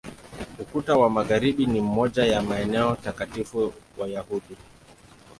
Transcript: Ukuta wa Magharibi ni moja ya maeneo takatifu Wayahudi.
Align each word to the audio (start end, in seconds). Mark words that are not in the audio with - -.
Ukuta 0.59 0.93
wa 0.97 1.09
Magharibi 1.09 1.65
ni 1.65 1.81
moja 1.81 2.25
ya 2.25 2.41
maeneo 2.41 2.95
takatifu 2.95 3.73
Wayahudi. 3.97 4.57